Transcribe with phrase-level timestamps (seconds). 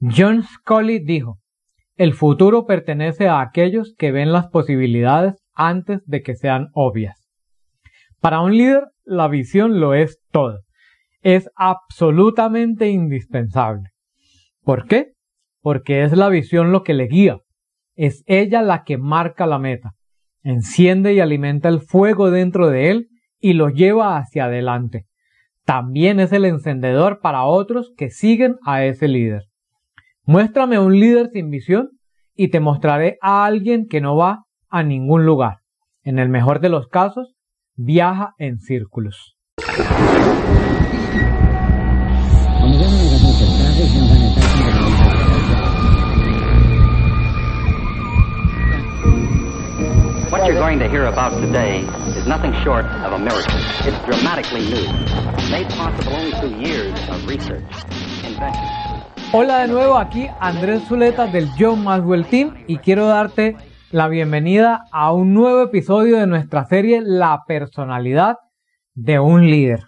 [0.00, 1.40] John Scully dijo,
[1.96, 7.28] el futuro pertenece a aquellos que ven las posibilidades antes de que sean obvias.
[8.20, 10.60] Para un líder, la visión lo es todo.
[11.22, 13.88] Es absolutamente indispensable.
[14.62, 15.14] ¿Por qué?
[15.60, 17.38] Porque es la visión lo que le guía.
[17.96, 19.94] Es ella la que marca la meta.
[20.44, 23.08] Enciende y alimenta el fuego dentro de él
[23.40, 25.06] y lo lleva hacia adelante.
[25.64, 29.47] También es el encendedor para otros que siguen a ese líder.
[30.28, 31.88] Muéstrame un líder sin visión
[32.36, 35.60] y te mostraré a alguien que no va a ningún lugar.
[36.02, 37.34] En el mejor de los casos,
[37.76, 39.38] viaja en círculos.
[50.30, 51.86] What you're going to hear about today
[52.18, 53.58] is nothing short of a miracle.
[53.86, 54.92] It's dramatically new,
[55.50, 57.64] made possible only through years of research,
[58.26, 58.87] invention.
[59.30, 63.58] Hola de nuevo, aquí Andrés Zuleta del John Maswell Team y quiero darte
[63.90, 68.36] la bienvenida a un nuevo episodio de nuestra serie La personalidad
[68.94, 69.80] de un líder.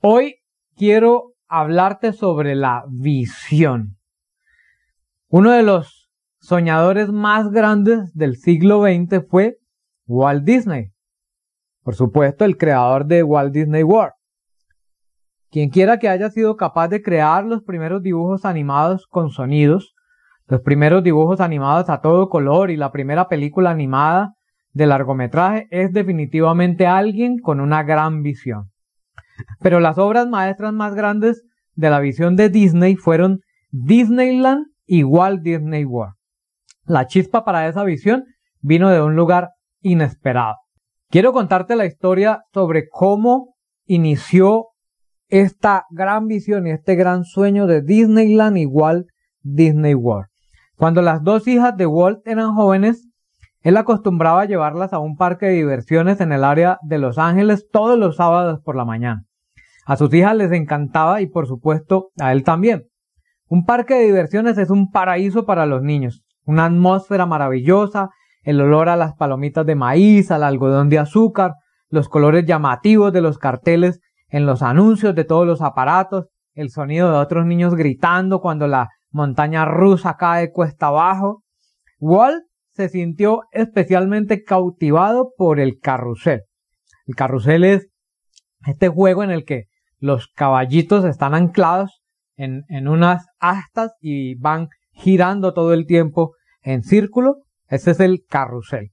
[0.00, 0.36] Hoy
[0.76, 3.98] quiero hablarte sobre la visión.
[5.28, 9.58] Uno de los soñadores más grandes del siglo XX fue
[10.06, 10.86] Walt Disney.
[11.82, 14.14] Por supuesto, el creador de Walt Disney World.
[15.54, 19.94] Quien quiera que haya sido capaz de crear los primeros dibujos animados con sonidos,
[20.48, 24.34] los primeros dibujos animados a todo color y la primera película animada
[24.72, 28.72] de largometraje es definitivamente alguien con una gran visión.
[29.60, 33.38] Pero las obras maestras más grandes de la visión de Disney fueron
[33.70, 36.14] Disneyland y Walt Disney World.
[36.84, 38.24] La chispa para esa visión
[38.60, 39.50] vino de un lugar
[39.82, 40.56] inesperado.
[41.10, 43.54] Quiero contarte la historia sobre cómo
[43.86, 44.70] inició
[45.28, 49.06] esta gran visión y este gran sueño de Disneyland Walt
[49.42, 50.28] Disney World.
[50.76, 53.08] Cuando las dos hijas de Walt eran jóvenes,
[53.60, 57.98] él acostumbraba llevarlas a un parque de diversiones en el área de Los Ángeles todos
[57.98, 59.24] los sábados por la mañana.
[59.86, 62.88] A sus hijas les encantaba y por supuesto a él también.
[63.48, 68.10] Un parque de diversiones es un paraíso para los niños, una atmósfera maravillosa,
[68.42, 71.54] el olor a las palomitas de maíz, al algodón de azúcar,
[71.88, 74.00] los colores llamativos de los carteles
[74.34, 78.88] en los anuncios de todos los aparatos, el sonido de otros niños gritando cuando la
[79.12, 81.44] montaña rusa cae cuesta abajo.
[82.00, 86.42] Walt se sintió especialmente cautivado por el carrusel.
[87.06, 87.86] El carrusel es
[88.66, 89.66] este juego en el que
[89.98, 92.02] los caballitos están anclados
[92.34, 97.36] en, en unas astas y van girando todo el tiempo en círculo.
[97.68, 98.90] Ese es el carrusel.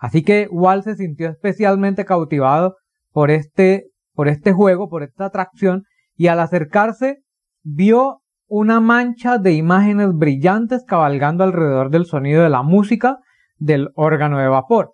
[0.00, 2.74] Así que Walt se sintió especialmente cautivado
[3.12, 5.84] por este por este juego, por esta atracción,
[6.16, 7.22] y al acercarse
[7.62, 13.18] vio una mancha de imágenes brillantes cabalgando alrededor del sonido de la música
[13.56, 14.92] del órgano de vapor.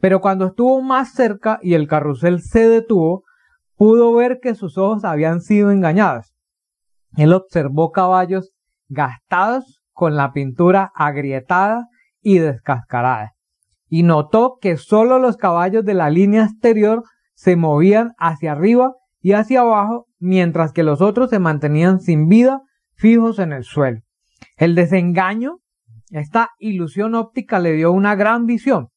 [0.00, 3.22] Pero cuando estuvo más cerca y el carrusel se detuvo,
[3.76, 6.34] pudo ver que sus ojos habían sido engañados.
[7.16, 8.52] Él observó caballos
[8.88, 11.86] gastados con la pintura agrietada
[12.20, 13.32] y descascarada,
[13.88, 19.32] y notó que solo los caballos de la línea exterior se movían hacia arriba y
[19.32, 22.62] hacia abajo, mientras que los otros se mantenían sin vida,
[22.94, 24.00] fijos en el suelo.
[24.56, 25.58] El desengaño,
[26.10, 28.88] esta ilusión óptica le dio una gran visión.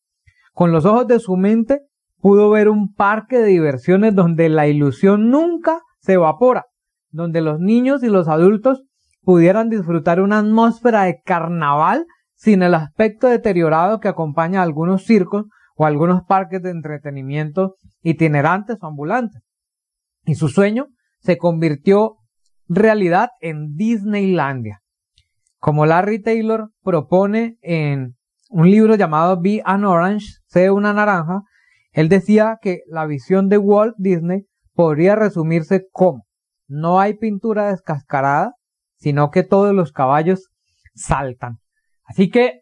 [0.54, 1.82] Con los ojos de su mente
[2.20, 6.66] pudo ver un parque de diversiones donde la ilusión nunca se evapora,
[7.10, 8.84] donde los niños y los adultos
[9.22, 12.06] pudieran disfrutar una atmósfera de carnaval
[12.36, 15.46] sin el aspecto deteriorado que acompaña a algunos circos
[15.78, 19.42] o algunos parques de entretenimiento itinerantes o ambulantes.
[20.26, 20.88] Y su sueño
[21.20, 22.18] se convirtió
[22.68, 24.82] realidad en Disneylandia.
[25.60, 28.16] Como Larry Taylor propone en
[28.50, 31.44] un libro llamado Be an Orange, sé una naranja,
[31.92, 36.26] él decía que la visión de Walt Disney podría resumirse como
[36.68, 38.54] no hay pintura descascarada,
[38.98, 40.50] sino que todos los caballos
[40.96, 41.60] saltan.
[42.04, 42.62] Así que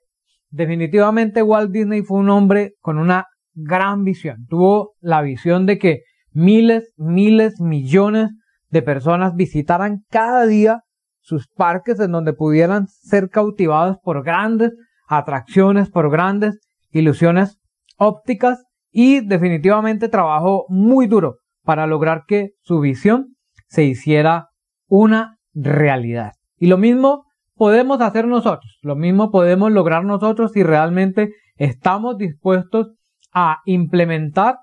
[0.56, 4.46] definitivamente Walt Disney fue un hombre con una gran visión.
[4.48, 8.32] Tuvo la visión de que miles, miles, millones
[8.70, 10.82] de personas visitaran cada día
[11.20, 14.72] sus parques en donde pudieran ser cautivados por grandes
[15.08, 16.60] atracciones, por grandes
[16.92, 17.58] ilusiones
[17.98, 23.36] ópticas y definitivamente trabajó muy duro para lograr que su visión
[23.68, 24.50] se hiciera
[24.88, 26.32] una realidad.
[26.58, 27.25] Y lo mismo
[27.56, 32.94] podemos hacer nosotros, lo mismo podemos lograr nosotros si realmente estamos dispuestos
[33.34, 34.58] a implementar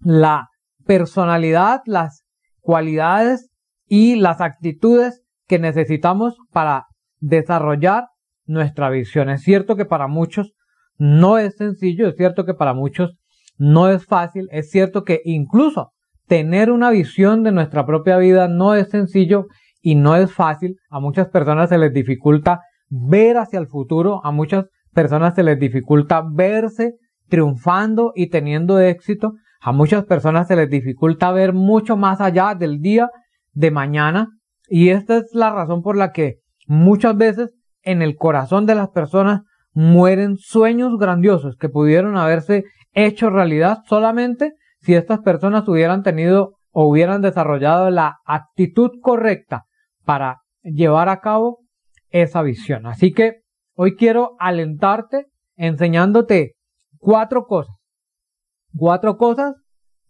[0.00, 0.48] la
[0.84, 2.24] personalidad, las
[2.60, 3.50] cualidades
[3.86, 6.86] y las actitudes que necesitamos para
[7.18, 8.08] desarrollar
[8.46, 9.30] nuestra visión.
[9.30, 10.54] Es cierto que para muchos
[10.96, 13.16] no es sencillo, es cierto que para muchos
[13.56, 15.92] no es fácil, es cierto que incluso
[16.26, 19.46] tener una visión de nuestra propia vida no es sencillo
[19.80, 20.76] y no es fácil.
[20.90, 25.58] A muchas personas se les dificulta ver hacia el futuro, a muchas personas se les
[25.58, 26.94] dificulta verse
[27.28, 32.80] triunfando y teniendo éxito, a muchas personas se les dificulta ver mucho más allá del
[32.80, 33.10] día
[33.52, 34.28] de mañana.
[34.68, 36.36] Y esta es la razón por la que
[36.66, 39.42] muchas veces en el corazón de las personas
[39.72, 46.88] mueren sueños grandiosos que pudieron haberse hecho realidad solamente si estas personas hubieran tenido o
[46.88, 49.67] hubieran desarrollado la actitud correcta
[50.08, 51.58] para llevar a cabo
[52.08, 52.86] esa visión.
[52.86, 53.42] Así que
[53.74, 56.54] hoy quiero alentarte enseñándote
[56.96, 57.76] cuatro cosas.
[58.74, 59.56] Cuatro cosas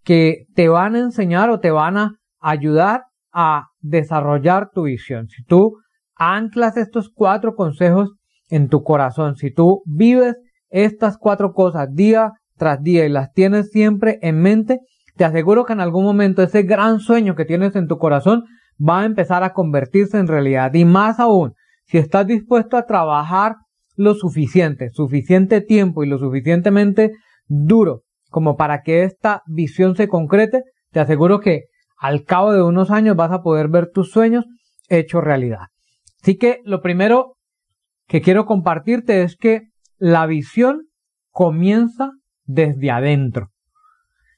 [0.04, 5.26] que te van a enseñar o te van a ayudar a desarrollar tu visión.
[5.30, 5.78] Si tú
[6.14, 8.14] anclas estos cuatro consejos
[8.50, 10.36] en tu corazón, si tú vives
[10.68, 14.78] estas cuatro cosas día tras día y las tienes siempre en mente,
[15.16, 18.44] te aseguro que en algún momento ese gran sueño que tienes en tu corazón
[18.78, 20.72] va a empezar a convertirse en realidad.
[20.74, 21.54] Y más aún,
[21.84, 23.56] si estás dispuesto a trabajar
[23.96, 27.12] lo suficiente, suficiente tiempo y lo suficientemente
[27.46, 31.64] duro como para que esta visión se concrete, te aseguro que
[31.96, 34.44] al cabo de unos años vas a poder ver tus sueños
[34.88, 35.66] hechos realidad.
[36.22, 37.36] Así que lo primero
[38.06, 40.88] que quiero compartirte es que la visión
[41.30, 42.12] comienza
[42.44, 43.50] desde adentro.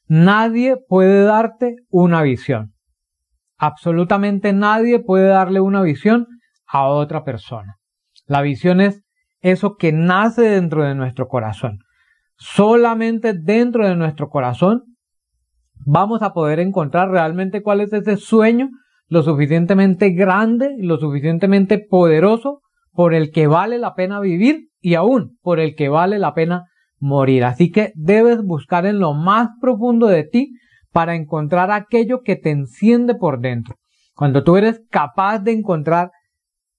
[0.07, 2.73] Nadie puede darte una visión.
[3.63, 6.27] Absolutamente nadie puede darle una visión
[6.67, 7.77] a otra persona.
[8.27, 9.03] La visión es
[9.41, 11.81] eso que nace dentro de nuestro corazón.
[12.37, 14.85] Solamente dentro de nuestro corazón
[15.85, 18.71] vamos a poder encontrar realmente cuál es ese sueño
[19.09, 22.63] lo suficientemente grande, lo suficientemente poderoso
[22.93, 26.65] por el que vale la pena vivir y aún por el que vale la pena
[26.99, 27.45] morir.
[27.45, 30.55] Así que debes buscar en lo más profundo de ti
[30.93, 33.77] para encontrar aquello que te enciende por dentro.
[34.15, 36.11] Cuando tú eres capaz de encontrar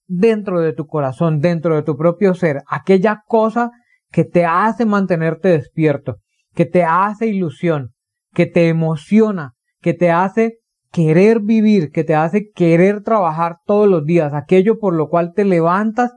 [0.06, 3.70] dentro de tu corazón, dentro de tu propio ser, aquella cosa
[4.10, 6.16] que te hace mantenerte despierto,
[6.54, 7.92] que te hace ilusión,
[8.32, 10.58] que te emociona, que te hace
[10.92, 15.44] querer vivir, que te hace querer trabajar todos los días, aquello por lo cual te
[15.44, 16.12] levantas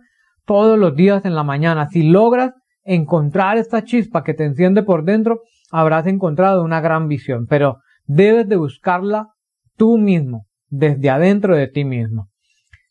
[0.45, 1.87] todos los días en la mañana.
[1.89, 2.51] Si logras
[2.83, 5.39] encontrar esta chispa que te enciende por dentro,
[5.71, 9.29] habrás encontrado una gran visión, pero debes de buscarla
[9.75, 12.29] tú mismo, desde adentro de ti mismo.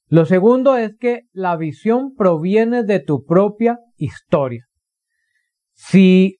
[0.08, 4.64] Lo segundo es que la visión proviene de tu propia historia.
[5.72, 6.38] Si,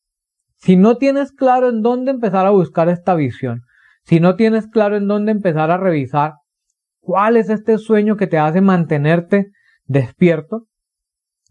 [0.56, 3.62] si no tienes claro en dónde empezar a buscar esta visión,
[4.05, 6.35] si no tienes claro en dónde empezar a revisar
[7.00, 9.50] cuál es este sueño que te hace mantenerte
[9.87, 10.67] despierto,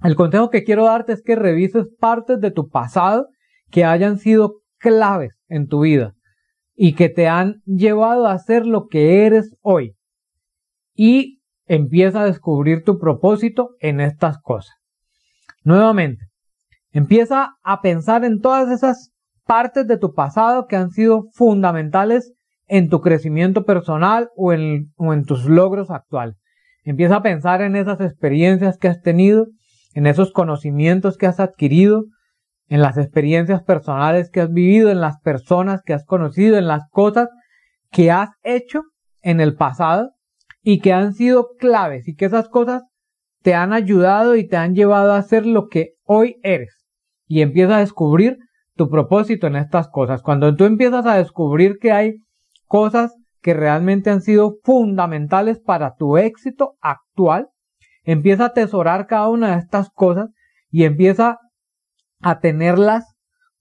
[0.04, 3.28] el consejo que quiero darte es que revises partes de tu pasado
[3.72, 6.14] que hayan sido claves en tu vida
[6.76, 9.96] y que te han llevado a ser lo que eres hoy.
[10.96, 14.76] Y empieza a descubrir tu propósito en estas cosas.
[15.64, 16.26] Nuevamente,
[16.92, 19.12] empieza a pensar en todas esas
[19.46, 22.34] partes de tu pasado que han sido fundamentales
[22.68, 26.36] en tu crecimiento personal o en, o en tus logros actuales.
[26.84, 29.48] Empieza a pensar en esas experiencias que has tenido,
[29.94, 32.06] en esos conocimientos que has adquirido,
[32.74, 36.90] en las experiencias personales que has vivido, en las personas que has conocido, en las
[36.90, 37.30] cosas
[37.92, 38.82] que has hecho
[39.22, 40.10] en el pasado
[40.64, 42.82] y que han sido claves y que esas cosas
[43.44, 46.84] te han ayudado y te han llevado a ser lo que hoy eres.
[47.28, 48.40] Y empieza a descubrir
[48.76, 50.24] tu propósito en estas cosas.
[50.24, 52.24] Cuando tú empiezas a descubrir que hay
[52.66, 53.14] cosas
[53.44, 57.50] que realmente han sido fundamentales para tu éxito actual,
[58.04, 60.32] empieza a atesorar cada una de estas cosas
[60.72, 61.38] y empieza
[62.24, 63.16] a tenerlas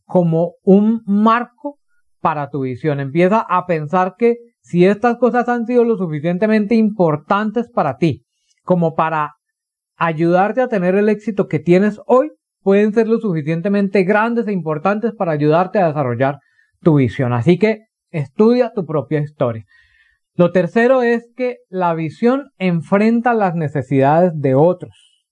[0.04, 1.78] como un marco
[2.20, 3.00] para tu visión.
[3.00, 8.24] Empieza a pensar que si estas cosas han sido lo suficientemente importantes para ti
[8.62, 9.34] como para
[9.96, 12.30] ayudarte a tener el éxito que tienes hoy,
[12.62, 16.38] pueden ser lo suficientemente grandes e importantes para ayudarte a desarrollar
[16.80, 17.32] tu visión.
[17.32, 19.64] Así que Estudia tu propia historia.
[20.34, 25.24] Lo tercero es que la visión enfrenta las necesidades de otros.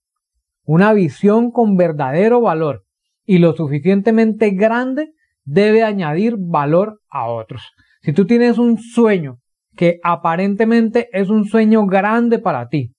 [0.64, 2.84] Una visión con verdadero valor
[3.30, 5.12] y lo suficientemente grande
[5.44, 7.62] debe añadir valor a otros.
[8.02, 9.36] Si tú tienes un sueño
[9.76, 12.90] que aparentemente es un sueño grande para ti,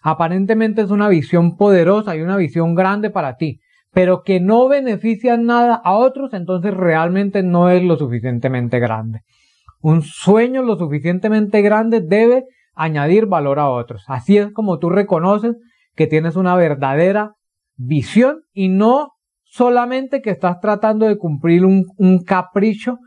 [0.00, 3.60] aparentemente es una visión poderosa y una visión grande para ti,
[3.92, 9.20] pero que no beneficia nada a otros, entonces realmente no es lo suficientemente grande.
[9.82, 14.02] Un sueño lo suficientemente grande debe añadir valor a otros.
[14.08, 15.56] Así es como tú reconoces
[15.94, 17.34] que tienes una verdadera
[17.76, 19.13] visión y no
[19.54, 21.84] solamente que estás tratando de cumplir un,
[22.26, 22.98] capricho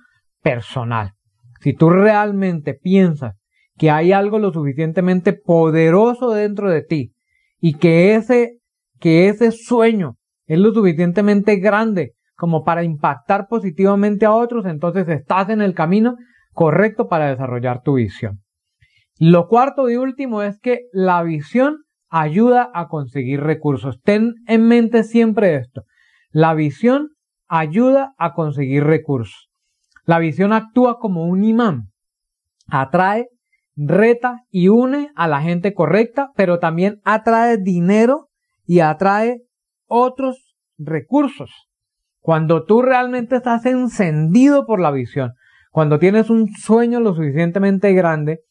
[0.42, 1.12] personal.
[1.60, 3.36] Si tú realmente piensas
[3.78, 7.12] que hay algo lo suficientemente poderoso dentro de ti
[7.60, 8.60] y que ese,
[9.00, 15.50] que ese sueño es lo suficientemente grande como para impactar positivamente a otros, entonces estás
[15.50, 16.16] en el camino
[16.54, 18.40] correcto para desarrollar tu visión.
[19.20, 24.00] Lo cuarto y último es que la visión ayuda a conseguir recursos.
[24.02, 25.84] Ten en mente siempre esto.
[26.32, 27.10] La visión
[27.48, 29.50] ayuda a conseguir recursos.
[30.06, 31.90] La visión actúa como un imán.
[32.68, 33.28] Atrae,
[33.76, 38.28] reta y une a la gente correcta, pero también atrae dinero
[38.66, 39.42] y atrae
[39.86, 41.52] otros recursos.
[42.20, 45.34] Cuando tú realmente estás encendido por la visión,
[45.72, 48.42] cuando tienes un sueño lo suficientemente grande,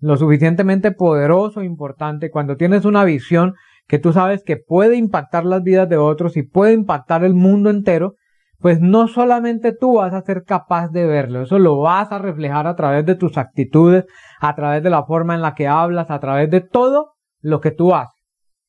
[0.00, 3.54] lo suficientemente poderoso, e importante, cuando tienes una visión
[3.86, 7.70] que tú sabes que puede impactar las vidas de otros y puede impactar el mundo
[7.70, 8.14] entero,
[8.58, 12.68] pues no solamente tú vas a ser capaz de verlo, eso lo vas a reflejar
[12.68, 14.04] a través de tus actitudes,
[14.40, 17.72] a través de la forma en la que hablas, a través de todo lo que
[17.72, 18.22] tú haces.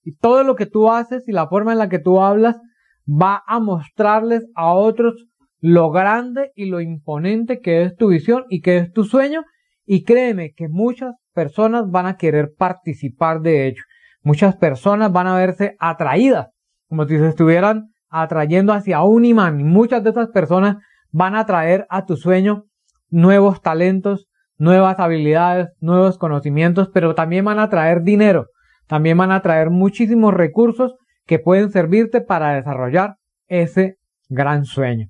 [0.03, 2.60] Y todo lo que tú haces y la forma en la que tú hablas
[3.08, 5.27] va a mostrarles a otros
[5.60, 9.43] lo grande y lo imponente que es tu visión y que es tu sueño.
[9.86, 13.84] Y créeme que muchas personas van a querer participar de ello.
[14.24, 16.48] Muchas personas van a verse atraídas,
[16.88, 19.60] como si se estuvieran atrayendo hacia un imán.
[19.60, 20.77] Y muchas de esas personas
[21.12, 22.63] van a traer a tu sueño
[23.10, 24.27] nuevos talentos,
[24.58, 28.48] nuevas habilidades, nuevos conocimientos, pero también van a traer dinero,
[28.88, 33.15] también van a traer muchísimos recursos que pueden servirte para desarrollar
[33.48, 33.98] ese
[34.30, 35.10] gran sueño.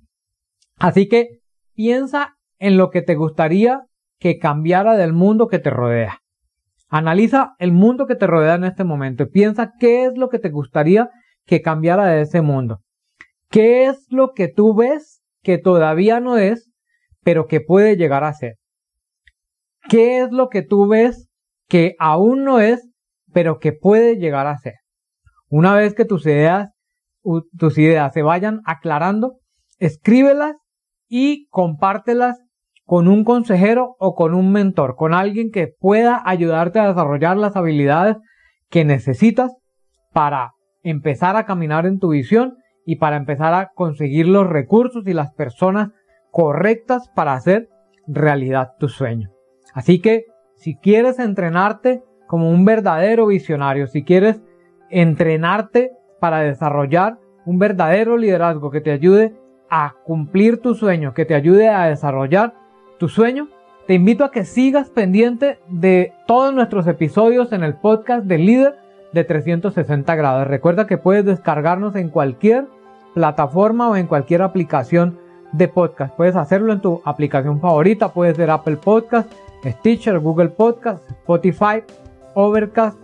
[0.80, 1.40] Así que
[1.76, 3.82] piensa en lo que te gustaría
[4.20, 6.23] que cambiara del mundo que te rodea.
[6.96, 10.52] Analiza el mundo que te rodea en este momento piensa qué es lo que te
[10.52, 11.10] gustaría
[11.44, 12.82] que cambiara de ese mundo.
[13.50, 16.70] ¿Qué es lo que tú ves que todavía no es,
[17.24, 18.58] pero que puede llegar a ser?
[19.90, 21.30] ¿Qué es lo que tú ves
[21.68, 22.88] que aún no es,
[23.34, 24.76] pero que puede llegar a ser?
[25.50, 26.70] Una vez que tus ideas,
[27.58, 29.40] tus ideas se vayan aclarando,
[29.80, 30.58] escríbelas
[31.08, 32.38] y compártelas
[32.94, 37.56] con un consejero o con un mentor, con alguien que pueda ayudarte a desarrollar las
[37.56, 38.18] habilidades
[38.70, 39.52] que necesitas
[40.12, 40.52] para
[40.84, 42.54] empezar a caminar en tu visión
[42.86, 45.90] y para empezar a conseguir los recursos y las personas
[46.30, 47.68] correctas para hacer
[48.06, 49.32] realidad tu sueño.
[49.74, 54.40] Así que si quieres entrenarte como un verdadero visionario, si quieres
[54.92, 59.36] entrenarte para desarrollar un verdadero liderazgo que te ayude
[59.72, 62.54] a cumplir tu sueño, que te ayude a desarrollar
[63.04, 63.50] tu sueño,
[63.86, 68.78] te invito a que sigas pendiente de todos nuestros episodios en el podcast de líder
[69.12, 70.48] de 360 grados.
[70.48, 72.64] Recuerda que puedes descargarnos en cualquier
[73.14, 75.20] plataforma o en cualquier aplicación
[75.52, 76.16] de podcast.
[76.16, 79.30] Puedes hacerlo en tu aplicación favorita, puede ser Apple Podcast,
[79.66, 81.84] Stitcher, Google Podcast, Spotify,
[82.36, 82.98] Overcast,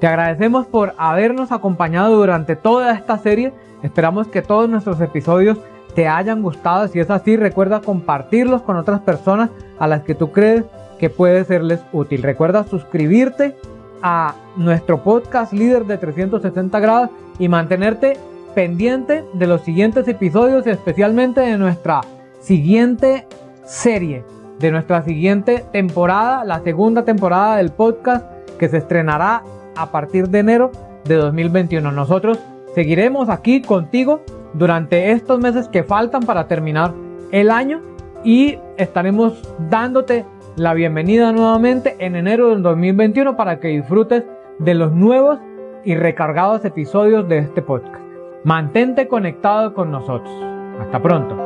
[0.00, 3.52] Te agradecemos por habernos acompañado durante toda esta serie.
[3.82, 5.58] Esperamos que todos nuestros episodios
[5.94, 6.86] te hayan gustado.
[6.88, 10.64] Si es así, recuerda compartirlos con otras personas a las que tú crees
[10.98, 12.22] que puede serles útil.
[12.22, 13.56] Recuerda suscribirte
[14.02, 18.18] a nuestro podcast líder de 360 grados y mantenerte
[18.54, 22.00] pendiente de los siguientes episodios especialmente de nuestra
[22.46, 23.26] siguiente
[23.64, 24.24] serie,
[24.60, 28.24] de nuestra siguiente temporada, la segunda temporada del podcast
[28.56, 29.42] que se estrenará
[29.76, 30.70] a partir de enero
[31.04, 31.90] de 2021.
[31.90, 32.38] Nosotros
[32.72, 34.22] seguiremos aquí contigo
[34.54, 36.94] durante estos meses que faltan para terminar
[37.32, 37.80] el año
[38.22, 40.24] y estaremos dándote
[40.54, 44.22] la bienvenida nuevamente en enero del 2021 para que disfrutes
[44.60, 45.40] de los nuevos
[45.84, 48.04] y recargados episodios de este podcast.
[48.44, 50.32] Mantente conectado con nosotros.
[50.80, 51.45] Hasta pronto.